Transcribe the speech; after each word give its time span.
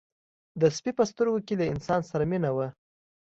د 0.61 0.61
سپي 0.75 0.91
په 0.97 1.03
سترګو 1.11 1.39
کې 1.47 1.53
له 1.59 1.65
انسان 1.73 2.01
سره 2.11 2.23
مینه 2.31 2.49
وه. 2.55 2.67